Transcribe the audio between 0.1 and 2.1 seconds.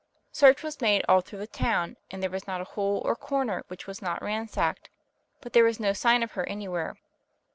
Search was made all through the town,